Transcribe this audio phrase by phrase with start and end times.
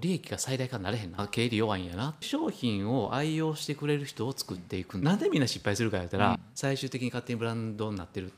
[0.00, 1.26] 利益が最大化になれへんな。
[1.28, 2.14] 経理弱いんやな。
[2.20, 4.98] 商品を愛用してくれる人を作っていく。
[4.98, 8.32] なんでみんな失敗するかやったら、最終的に勝手にブランドになってる。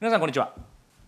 [0.00, 0.54] 皆さんこんにちは。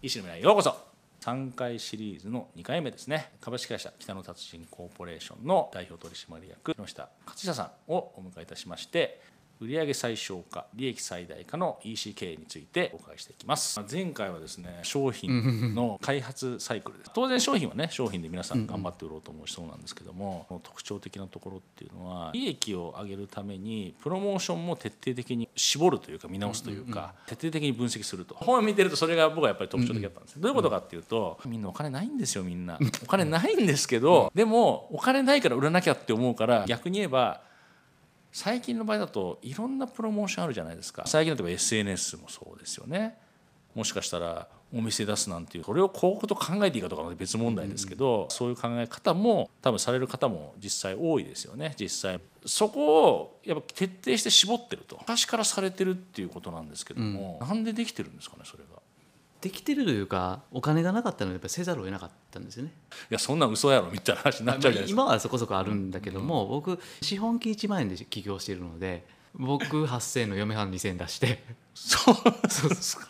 [0.03, 0.77] 医師の未来へようこそ。
[1.21, 3.31] 3回シリーズの2回目ですね。
[3.41, 9.21] 株式会社北野達人コーポレーションの代表取締役野下勝久さんをお迎えいたしまして
[9.61, 13.79] 売上最小化利益最大化の EC 経営についてお伺いしていきます。
[13.91, 17.11] 前回はですね商品の開発サイクルです。
[17.13, 28.35] 当然商品はね商品で皆さん頑張って売ろうと思うそうなんですけども特徴的なところっていうのは利益を上げるためにプロモーションも徹底的に絞るというか見直すというか徹底的に分析すると。
[28.37, 32.79] 本を見てるとそれが僕はやっぱり特徴的だったんですどういうことかっていうとみんなお金ないんですよみんな。
[33.03, 37.43] お金ないんですけどでもお金ないから売らなきゃって思うから逆に言えば
[38.33, 41.05] 最近の場合だといろんなプロモーションあるじゃないですか。
[41.07, 43.19] 最近だと SNS もそうですよね。
[43.75, 45.65] もしかしたらお店出すなんていう。
[45.65, 51.75] それを広告と考えていいかとかは別問題ですけど、そういう考え方も多分される方も実際多いですよね。
[51.79, 52.21] 実際。
[52.47, 54.97] そこをやっぱ徹底して絞ってると。
[55.01, 58.80] 昔からされてるっていうことなんですけども、うん、なんでできてるんですかねそれが。
[59.41, 62.73] できてるというかお金がなかったのでやっぱせざるを得なかったんですよね。
[63.11, 71.43] いやそんな嘘やろみたいな話になっちゃうじゃないですか、今はそこそこあるんだけども、うん、僕資本金1万円で起業しているので僕8000円の嫁はん2000円出して。
[71.75, 72.15] そう
[72.49, 72.71] そう。
[72.71, 73.09] ですか、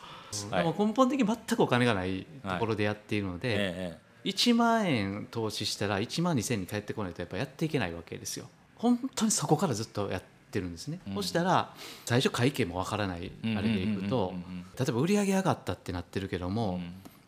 [0.58, 3.56] でも根本的に全くお金がないところでやっているので、はい。
[3.58, 8.48] ええ、1万円投資したら1万2000円に返ってこないとやっぱやっていけないわけですよ。
[8.76, 11.72] 本当にそこからずっとやってってるんですね、うん、そしたら
[12.04, 14.34] 最初会計もわからないあれでいくと
[14.78, 16.80] 例えば売り上げ上がったってなってるけども、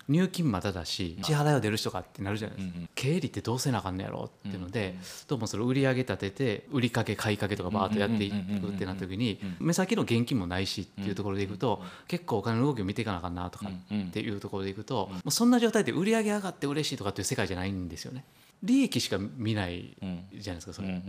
[0.08, 4.96] 入金まだだし支払いは出る人かってなるじゃないですか、経理ってどうせなあかんのやろっていうので、
[5.28, 8.34] どうもそれ売り上げ立てて売りかけ買いかけとかバーッとやっていく
[8.68, 18.24] ってなった時に目先の現金もないしっていうところでいくと結構お金の動きを見ていかなあかんなとかっていうところでいくともうそんな状態で売り上げ上がって嬉しいとかっていう世界じゃないんですよね。
[18.62, 21.02] 利益しか見ないじゃないですかそれ、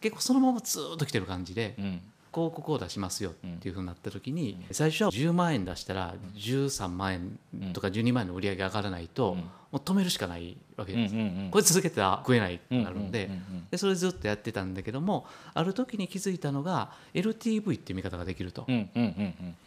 [0.00, 1.74] 結構そのままずっと来てる感じで、
[2.32, 9.34] 広告を出しますよっていうふうになった時に、最初は10万円出したら13万円とか12万円の売り上げ上がらないと、
[9.72, 11.14] もう止めるしかないわけです、
[11.50, 13.30] これ続けては食えないくなるので
[13.70, 18.66] でそれずっとやってたんだけどもある時に気づいたのが LTV っていう見方ができると。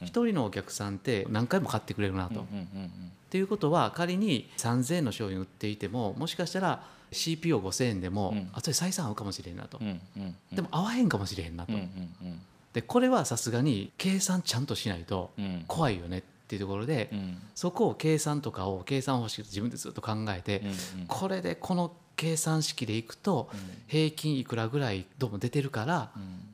[0.01, 2.41] 一人のお客さんって何回も買ってくれるなと。
[2.41, 2.45] っ
[3.33, 9.79] ていうことは仮に3,000円の商品売っていてももしかしたら CPO5000 円でも、うん、あとで採算合うかもしれんなと、
[10.51, 11.73] でも合わへんかもしれへんなと、
[12.73, 15.31] でこれはさすがに計算ちゃんとしないと
[15.67, 20.61] 怖いよねっていうところで、うん、そこを計算とかを計算方式自分でずっと考えて、
[21.07, 23.49] これでこの計算式でいくと
[23.87, 26.11] 平均いくらぐらいどうも出てるから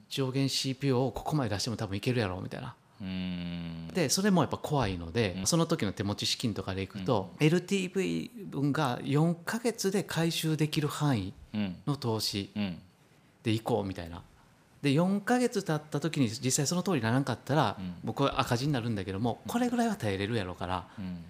[0.07, 2.73] 上限 CPO をここまで出しても多分いけるやろうみたいな。
[3.93, 11.33] でそれもやっぱ怖いので、その時の手持ち資金とかでいくと、LTV 分が4か月で回収できる範囲
[11.85, 12.51] の投資
[13.43, 14.21] でいこうみたいな。
[14.81, 20.87] で4か月経った時に実際その通りにならんかったら、僕は赤字になるんだけどもこれぐらいは耐えれるやろうから、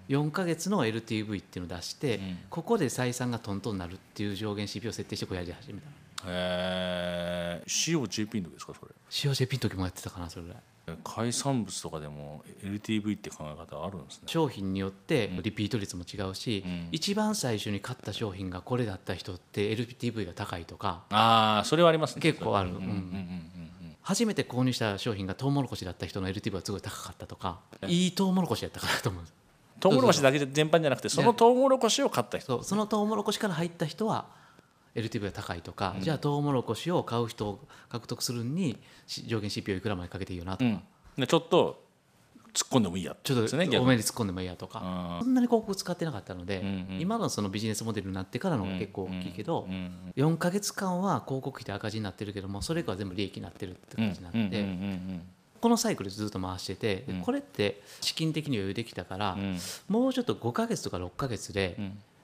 [0.08, 5.88] 4か月の LTV っていうのを出して、ここで採算がトントンになるっていう上限 CP を設定してこうやり始めた。
[6.26, 10.44] へえ COJP の時ですかそれ？COJP の時もやってたかなそれ。
[10.44, 10.58] ぐらい
[11.04, 14.22] 海産物とかでも LTV って考え方あるんですね。
[14.26, 21.04] 商品によってリピート率も違うし、うん、一番最初に買った商品がこれだった人って LTV が高いとか。
[21.10, 22.22] ああそれはありますね。
[22.22, 22.70] 結構ある、
[24.02, 29.24] 初めて購入した商品がトウモロコシだった人の LTV はすごい高かったとかいいトウモロコシやったかなと思う
[29.78, 32.62] トウモロコシだけ全般じゃなくてそのトウモロコシを買った人。
[32.62, 34.26] そのトウモロコシから入った人は
[34.94, 38.78] LTV が高いとか、うん、じゃあトウモロコシを買う人を獲得するに
[39.26, 40.64] 上限 CPO いくらまでかけていいよなと。
[40.64, 40.80] か、
[41.16, 41.84] うん、ちょっと
[42.52, 43.70] 突っ込んでもいいやちょっと多めに
[44.02, 45.18] 突っ込んでもいいやとか。
[45.22, 55.40] そんなに広告使ってなかったので、うんうん、今のそのビジネスモデルになってからの結構大きいけど、うんうん、4か月間は広告費で赤字になってるけどもそれ以降は全部利益になってるって感じになって。
[55.60, 59.36] このサイクルずっと回してて、これって資金的に余裕できたから、
[59.88, 61.76] もうちょっと5か月とか6か月で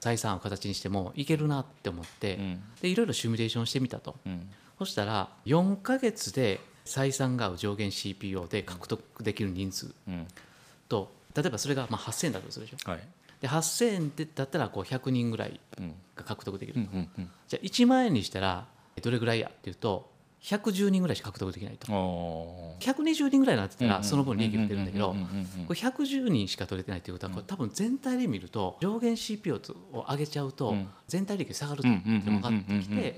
[0.07, 4.49] 財産を形にしてもいけるなって思って、うん、でいろいろシミュレーションしてみたと、うん、
[4.79, 9.93] そしたら4か月で採算が合う上限 CPO で獲得できる人数
[10.89, 13.01] と、例えばそれがまあ8000円だとするでしょ、はい、
[13.41, 15.59] で8000円だったらこう100人ぐらい
[16.15, 16.91] が獲得できると、
[17.49, 18.67] じゃあ1万円にしたら
[19.03, 20.09] どれぐらいやっていうと
[20.43, 21.87] 110人ぐらいしか獲得できないと。
[22.81, 25.17] 120人ぐらいになってたらその分利益が出るんだけど
[25.67, 30.75] これ110人しか取れてないということはこれ多分全体で見ると上限 CPO を上げちゃうと
[31.09, 31.89] 全体利益下がるって
[32.31, 33.17] 分かってきて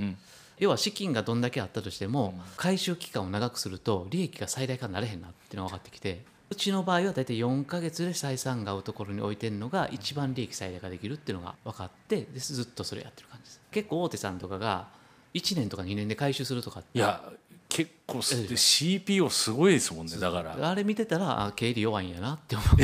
[0.59, 13.61] 要は資金がどんだけあったとしても回収期間を長くすると利益が最大化になれへんなっていうのが分かってきてうちの場合は大体4か月で採算が合うところに置いてるのが一番利益最大化できるっていうのが分かってでずっとそれやってる感じです。
[13.70, 14.88] 結構大手さんとかが
[15.34, 17.22] 1年とか2年で回収するとかいや
[17.69, 20.70] 結構 CPO すごいですもんねだから。
[20.70, 22.69] あれ見てたらあ経理弱いんやなって思う。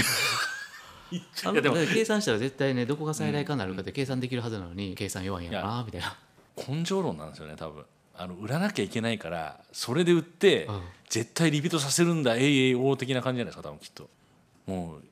[1.44, 6.16] あの計算したら絶対ねどこが最大化になるかって計算できるはずなのに計算弱いんやなみたいな。
[6.56, 7.84] 根性論なんですよね多分。
[8.16, 10.68] あの売らなきゃいけないからそれで売って、
[11.08, 14.08] 絶対リピートさせるんだえいお的な感じじゃないですか多分きっと。
[14.66, 15.02] もう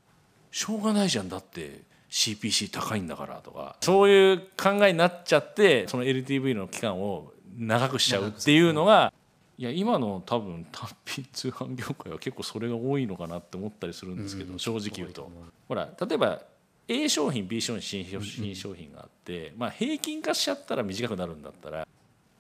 [0.52, 1.82] しょうがないじゃんだって
[2.12, 9.12] CPC 高いんだからとかそういう考えになっちゃってその LTV の期間を長くしちゃうっていうのが
[9.56, 15.30] いや今の多分単品通販業界は結構それが多いのかなって思ったりするんですけど、正直言うと。
[15.68, 16.42] ほら例えば
[16.88, 21.86] A 商品 B 商品 C 商品があって、まあ、平均化しちゃったら短くなるんだったら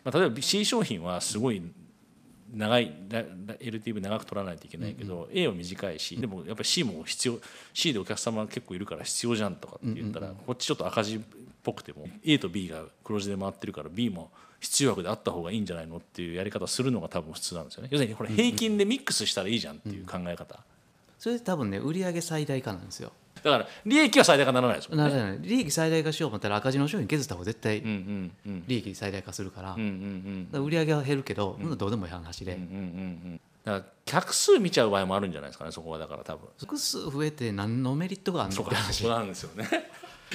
[0.04, 1.62] まあ、例えば C 商品はすごい
[2.54, 7.38] 長い LTV 長く取らないといけないけど、うんうん、A は短いしでもやっぱり C も必要
[7.72, 11.20] C でお客様結構いるから必要じゃんとかって言ったら、うんうん、こっちちょっと赤字っ
[11.62, 17.88] ぽくても A と B が黒字で回ってるから B も必要枠であった方がいいんじゃないのっていうやり方をするのが多分普通なんですよね。
[17.90, 20.36] 要するにこれ平均でミックスしたらいいじゃんっていう考え方、うんうん、
[21.18, 23.12] それで多分ね売上最大化なんですよ
[23.42, 25.04] だから利益は最大化ならないですもんね。
[25.04, 25.38] ならない。
[25.40, 32.58] 利益最大化しようと思ったら赤字の商品削った方が絶対利益最大化するから,、売り上げは減るけど、どうでもいい話で。
[33.64, 35.98] だから客数見ちゃう場合もあるんじゃないですかねそこは。
[35.98, 36.48] だから多分。
[36.58, 39.02] 複数増えて何のメリットがあるのって話。
[39.04, 39.68] そうなんですよね。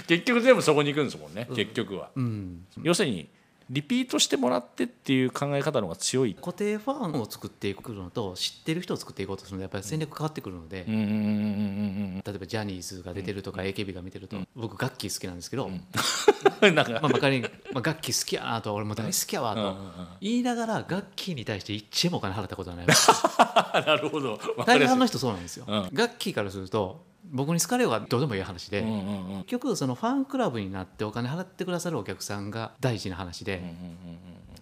[0.08, 3.30] 結局全部そこに行くんですもんね、結局は、うん、要するに
[3.70, 6.36] リピートしてもらってっていう考え方の方が強い。
[6.36, 10.86] 固定ファンを作っていくのと知ってる人を作っていこうとするのやっぱり戦略変わってくるので。
[10.88, 15.70] 例えばジャニーズが出てるとか AKB が見てると、僕楽器好きなんですけど、
[16.62, 16.90] なんか。
[16.90, 19.78] まあまかり、まあ、楽器好きやなと俺も大好きやわと。
[20.22, 22.88] 言いながら楽器に対して一円もお金払ったことはない
[23.86, 24.40] なるほど。
[24.66, 33.62] 大半の人そうなんですよ、楽器からすると僕に好かれようがどうでもいい話で、結局そのファンクラブになってお金払ってくださるお客さんが大事な話で、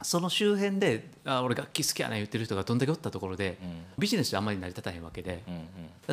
[0.02, 3.58] その周辺で「あ俺楽器好きやな」言ってる人がどんだけおったところで、
[3.98, 5.44] ビジネスであんまり成り立たへんわけで、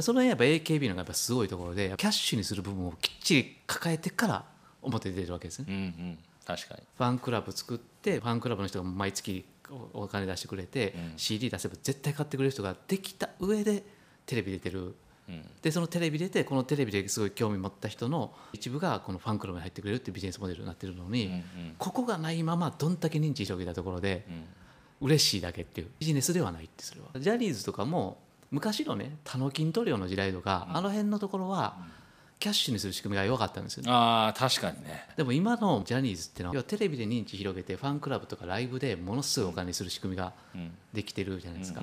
[0.00, 4.44] その辺やっぱ AKB のやっぱすごいところでキャッシュにする部分をきっちり抱えてから
[4.82, 5.66] 表に出るわけですね。
[5.68, 6.82] うんうん、確かに。
[6.96, 9.44] ファンクラブ作ってファンクラブの人が毎月
[9.92, 13.82] お金出してくれて、うん、CD 出せば絶対買ってくれる人ができた上で
[14.26, 14.94] テレビ出てる
[15.62, 21.42] でそのテレビ出てこのテレビですごい興味持った人の一部がこのファンクラブに入ってくれるっていうビジネスモデルになってるのに、うんうん、
[21.78, 24.26] ここがないままどんだけ認知広げたところで、
[25.00, 27.20] うん、嬉しいだけっていうビジネスではないってそれは。
[27.20, 28.18] ジャニーズとかも
[28.50, 31.76] 昔のね多の筋塗料の時代とか、うん、あの辺のところは、
[32.38, 35.06] キャッシュにする仕組みが弱かったんですよ、ね、あ確かにね。
[35.16, 40.32] でも今のジャニーズっていうのはテレビで認知広げてファンクラブとかライブでものすごいお金にする仕組みが
[40.92, 41.80] できてるじゃないですか、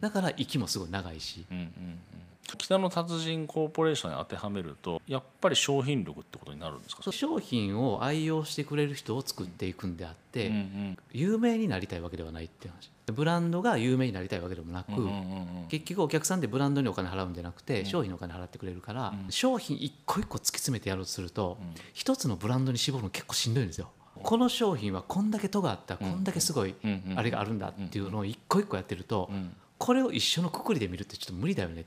[0.00, 1.98] だから息もすごい長いし、うんうんうん
[2.46, 7.10] 北の達人コーポレーションに当てはめるとやっぱり商品力ってことになるんですか？
[7.10, 12.90] 商品を愛用してくれる人を作っていくんであって、うんうん、有名になりたいわけではないっていう話。
[13.12, 21.56] ブランドが有名になりたいわけでもなく、うんうんうん、結局お客さんでブランドにお金払うんじゃなくて、うん、商品のお金払ってくれるから、うん、商品一個一個突き詰めてやろうとすると、
[21.92, 23.90] 一つのブランドに絞るの結構しんどいんですよ。
[24.22, 26.74] この商品はこんだけ尖ったこんだけすごい
[27.14, 29.30] あれがあるんだっていうのを一個一個やってると、
[29.78, 31.84] これを一緒のくくりで見るってちょっと無理だよね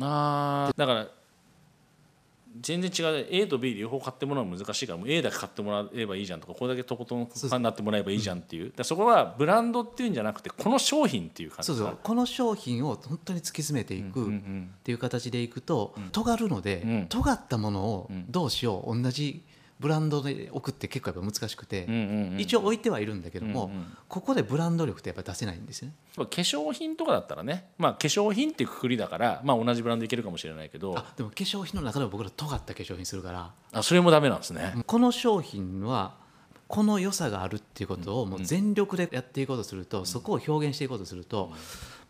[0.00, 0.72] あ。
[0.76, 1.08] だから
[2.60, 3.26] 全然違う。
[3.30, 8.72] A と B 両方買ってもらうの難しいからもう A だけ買ってもらえばいいじゃんとかこれだけとことんファンになってもらえばいいじゃんっていう。
[8.84, 11.66] そこはブランドっていうんじゃなくてこの商品っていう感じ。
[11.66, 11.98] そうそう。
[12.00, 14.30] この商品を本当に突き詰めていくっ
[14.84, 19.02] ていう形でいくと尖るので尖ったものをどうしよう。
[19.02, 19.42] 同じ
[19.80, 21.86] ブランドで置くって結構やっぱ難しくて、
[22.38, 23.70] 一応置いてはいるんだけども、
[24.08, 25.94] ここでブランド力ってやっぱ出せないんですよね。
[26.16, 30.94] 化粧品とかだったらね、まあ、化粧品っていうくくりだから、まあ、同じブランドいけるかもしれないけど。
[31.16, 33.52] でも化粧品の中でも僕ら尖った化粧品するから。
[33.72, 34.74] あそれもダメなんですね。
[34.86, 36.14] この商品は
[36.68, 41.52] この良さがあるっていうことをもう全力でやっていこうとすると、そこを表現していこうとすると、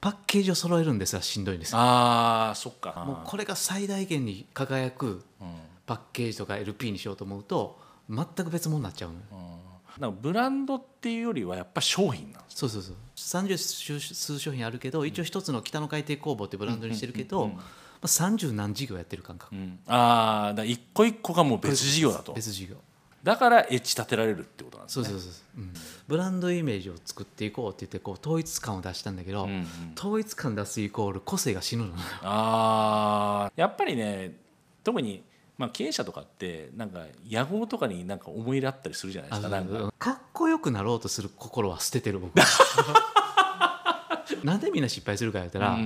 [0.00, 3.04] パッケージを揃えるんですがしんどいんですああそっか。
[3.06, 5.24] もうこれが最大限に輝く
[5.86, 9.10] パッケージとか LP にしようと思うと全く別物になっちゃう
[10.00, 12.96] の、うん、ブランドっていうよりはやっぱ商品なんそうそうそう。
[13.16, 17.50] 30数商品あるけど一応一つの北の海底工房ってブランドにしてるけど、
[18.04, 22.32] 三十何事業やってる感覚、うん、ああ一個一個がもう別事業だと。
[22.32, 22.76] 別事業。
[23.24, 25.06] だからエッジ立てられるってことなんですね。
[25.06, 25.64] そうそうそう、う。
[25.64, 25.72] ん、
[26.06, 29.66] ブランドイメージを作っていこうって言ってこう統一感を出したんだけど、うんうん、
[29.98, 34.36] 統一感出すイコール個性が死ぬのああやっぱりね
[34.84, 35.24] 特に
[35.56, 39.92] まあ、経営者とかってなんか野望とかになんか思い入れあったりするじゃないですかなんか。
[39.98, 42.34] かっこよくなろうとする心は捨ててる僕。
[44.42, 45.76] なんでみんな失敗するかやったら、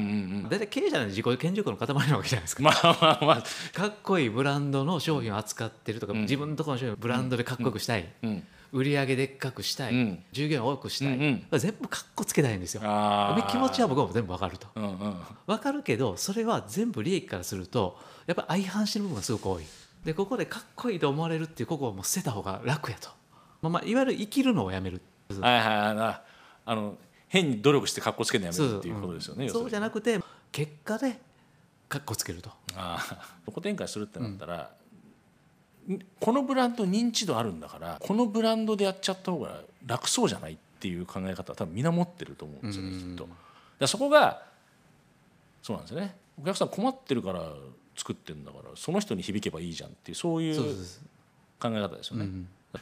[0.48, 2.62] 大体経営者の自己顕示欲の塊なわけじゃないですか。
[2.62, 3.42] まあまあまあ、
[3.76, 8.08] かっこいいブランドの商品を扱ってるとか、自分のところの商品をブランドでかっこよくしたい。
[8.72, 12.82] 売り上げでっかくしたい、うん、従業員を多くしたい、うんうん、全部かっこつけたいんですよ。
[13.48, 19.64] 気持ちは僕は全部わかると、うんうん、分かるけどそれは全部利益からするとやっぱ相反してる部分がすごく多い。
[20.04, 23.08] でここでかっこいいと思われるっていうここをもう捨てた方が楽やと、
[23.62, 25.00] まあ、まあいわゆる生きるのをやめる。
[25.40, 26.20] はいはいはい。
[26.66, 26.96] あの
[27.28, 30.18] 変に努力してかっこつけるのやめるっていうことですよねそうじゃなくて
[30.50, 31.18] 結果で
[31.88, 32.50] かっこつけると。
[32.74, 34.70] ああ そこ展開するってなったら、
[36.20, 43.28] このブランド認知度あるんだからこのブランドでやっちゃった方が楽そうじゃないっていう考え方は多分みんな持ってると思うんですよね、きっと。
[43.78, 44.42] だそこが
[45.62, 46.16] そうなんですよね。
[46.40, 47.42] お客さん困ってるから
[47.96, 50.56] 作ってるんだからその人に響けばいいじゃんっていうそういう
[51.60, 52.28] 考え方ですよね。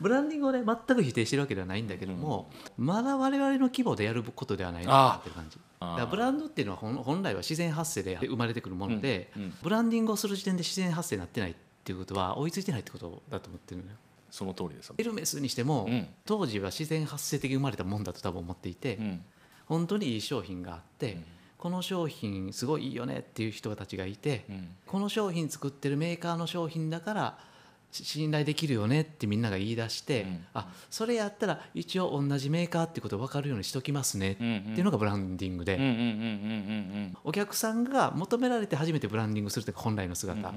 [0.01, 5.59] ブランディングをね全く否定してるわけではないんだけども、うん、まだ我々の規模でやることではないなっていう感じ。
[5.81, 11.55] だからブランドっていうのは本来は自然発生で生まれてくるもので、うんうん、ブランディングをする時点で自然発生になってないっ
[11.87, 13.97] ていうことは追いついてないってことだと思ってるのよ。
[14.29, 14.93] その通りです。
[14.99, 19.23] エルメスにしても、うん、当時は自然発生的に生まれたもんだと多分思っていて、うん、
[19.67, 21.25] 本当にいい商品があって、うん、
[21.57, 24.45] この商品すごいいいよねっていう人たちがいて、
[24.85, 27.39] この商品作ってるメーカーの商品だから
[27.93, 35.77] 信頼できるよねってみんなが言い出して、うん、あそれやったら一応同じメーカーってこと分かるようにしときますねっていうのがブランディングで。
[37.25, 40.53] お客さんが求められて初めてブランディングするって本来の姿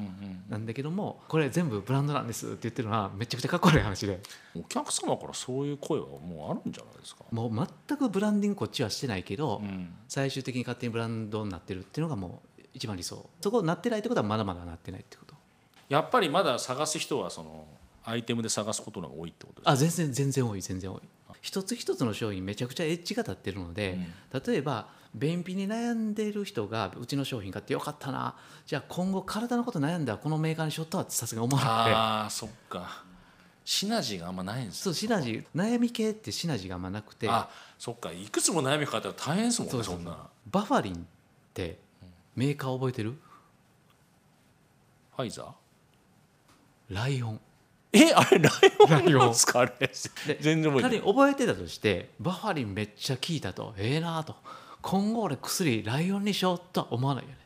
[0.49, 4.19] なんだけどもこれ全部ブランドなんですって言ってるのはめちゃくちゃかっこいい話で。
[4.55, 7.23] お客様からそういう声はもうあるんじゃないですか？
[7.31, 13.29] もう全くブランディングこっちはしてないけど、うん、最終的に勝手にブランドになってるっていうのがもう一番理想。
[13.41, 15.28] そこなってないってことはまだまだなってないってこと
[15.89, 17.67] やっぱりまだ探す人はその
[18.05, 19.71] アイテムで探すことが多いってことですか？
[19.71, 21.01] あ全然全然多い全然多い。
[21.41, 23.97] 一つ一つの商品めちゃくちゃエッジが立ってるので、
[24.33, 28.35] うん、例えば便秘に悩んでる人がうちの商品買ってよかったな。
[28.65, 31.95] じゃあ今後体のこと悩んだらこのメーカーにしよったわってさすがに思わなくて。
[31.95, 33.03] ああそっか。
[33.65, 35.45] シナジーがあんまないんですそうシナジー。
[35.55, 37.27] 悩み系ってシナジーがあんまなくて。
[37.29, 38.11] あそっか。
[38.11, 40.27] いくつも悩みかかったら大変ですもんねそんな。
[40.51, 40.97] バファリンっ
[41.53, 41.79] て
[42.35, 43.11] メーカー覚えてる、
[45.15, 45.51] ファイザー？
[46.89, 47.39] ライオン。
[47.91, 49.61] えあれライオンなんですか？
[49.61, 49.73] あれ。
[50.39, 53.73] 全然覚え覚えてたとしてバファリンめっちゃ効いたと。
[53.77, 54.35] ええー、なと。
[54.81, 57.37] 今後俺薬ライオンにしようとは思わないよね。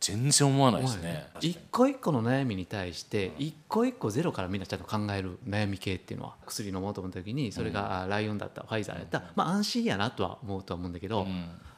[0.00, 1.26] 全然思わないですね。
[1.42, 9.24] 一個一個の悩みに対して一個一個ゼロからみんなちゃんと考える悩み系っていうのは薬飲もうと思った時にそれがライオンだったファイザーやった。
[9.36, 11.26] まあ安心やなとは思うとは思うんだけど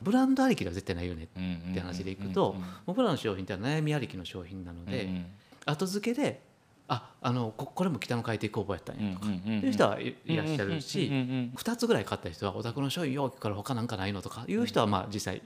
[0.01, 2.55] ブランドありきでは絶対ないよねって話でいくと
[2.87, 5.27] 僕らの商品って悩みありきの商品なので
[5.67, 6.41] 後付けで
[6.89, 9.27] ああのここれも北の海底工房やったんやとか。
[9.29, 11.11] いう人はいらっしゃるし
[11.57, 15.43] 2つぐらい買った人はお宅の商品よう聞くから他なんかないのとかいう人はまあ実際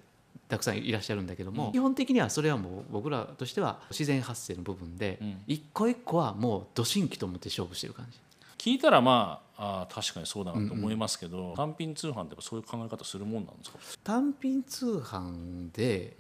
[0.49, 8.19] たくさんいらっしゃるんだけども、基本的にはそれはもう僕らとしては自然発生の部分で、一個一個はもうど新規と思って勝負してる感じ。
[8.59, 11.51] 聞いたらまああ確かにそうだなと思いますけど、うん。
[11.51, 13.79] うん、単品通販ってそういう考え方するもんなんですか？
[14.05, 16.17] 単品通販で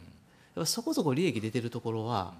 [0.56, 2.34] やっぱそこそこ利益出てるところは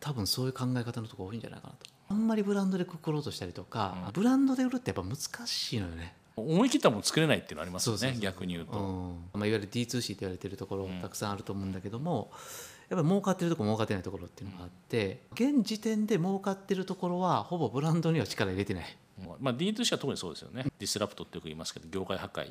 [0.00, 6.14] 多分そういう考え方のところ多いんじゃないかなとあんまりブランドでくくろうとしたりとか、うん、ブランドで売るってやっぱ難しいのよね。
[6.36, 12.32] 思い切ったもの作れないっていうのありますよね逆に言うと、うん、まあ、いわゆる D2C って言われてるところたくさんあると思うんだけども、
[12.88, 18.96] やっぱり儲かってるところ儲かってないところっていうのがあって、現時点で儲かってるところはほぼブランドには力入れてない、
[19.40, 20.64] まあ、D2C は特にそうですよね。
[20.78, 22.50] ディスラプトってよく言いますけど業界破壊。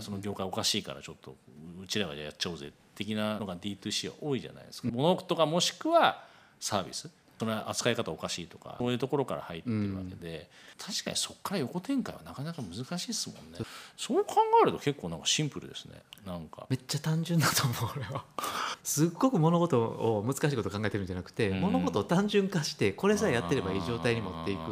[0.00, 1.36] その業界おかしいからちょっと
[1.82, 4.88] うちらがやっちゃおうぜ的なのが D2C は多いじゃないですか。
[4.90, 6.24] 物とかもしくは
[6.58, 10.48] サービスその扱い方おかしいとかそういうところから入ってるわけで、
[10.78, 13.58] うん、確かにそこから横展開はなかなか難しいですもんね。
[13.96, 16.00] そう考えると結構なんかシンプルですね。
[16.24, 16.66] なんか。
[16.70, 18.24] めっちゃ単純だと思う俺は
[18.84, 24.64] すっごく物事を難しいことを考えてるんじゃなくて、うん、物事を単純化してこれさえやってればいい状態に持っていくっ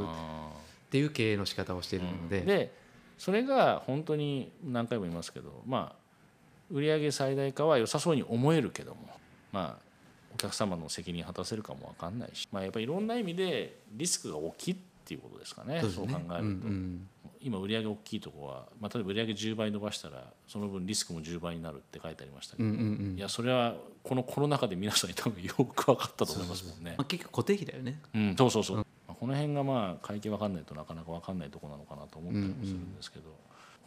[0.91, 2.75] ていう経営の仕方をしているので、うん、で
[3.19, 6.03] それが本当に何回も言いますけどまあ
[6.71, 9.09] 売上最大化は良さそうに思えるけども
[9.53, 9.92] まあ
[10.35, 15.83] お客様の責任果たせるかも分かんないし、まあ、やっぱりいろんな意味でリスクが大きいっていうことですかね。
[15.83, 17.09] そう、ね、考えると、うんうん、
[17.41, 22.83] 今売上大きいとこは、まあ、例えば売上10倍伸ばしたらその分リスクも10倍になるって書いてありましたけど、うんうんう
[23.15, 26.95] ん、いやそれはこのコロナ禍で皆さんに多分よく分かったと思いますもんね。
[26.97, 33.27] まあ、結局固定費だよね、うん、そうそうそう、うん、この辺がまあ会計分かんないとなかなか分かんないところなのかなと思ったりもするんですけど。
[33.27, 33.37] うんうん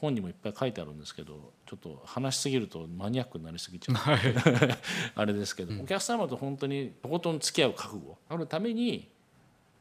[0.01, 4.19] 本にもいっぱい書いてあるんですけどちょっと話しすぎるとマニアックになりすぎちゃう、はい、
[5.15, 8.17] あれですけど、うん、お客様と本当にとことん付き合う覚悟。
[8.29, 9.09] あるために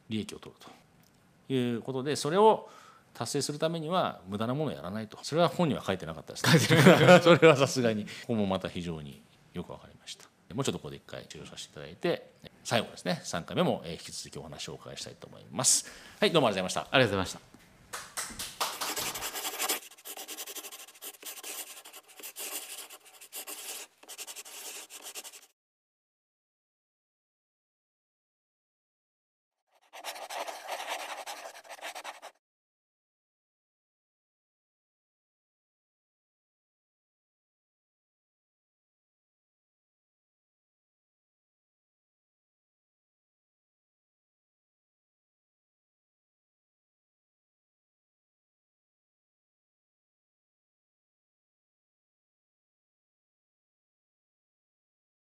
[0.09, 0.71] 利益を取ると。
[1.53, 2.71] いうことでそれを
[3.13, 5.19] 達成するためには無駄なものをやらないと。
[5.23, 6.81] それは本には書いてなかったです、ね、
[7.23, 8.05] それはさすがに。
[8.05, 10.25] ここもまた非常によく分かりました。
[10.55, 12.31] もうちょっとここで一回治療させていただいて
[12.65, 13.21] 最後ですね。
[13.25, 15.91] 3回目も引き続きお話をお伺いしたいと思います。
[16.19, 16.95] はいどうもありがとうございました。
[16.95, 17.54] ありがとうございました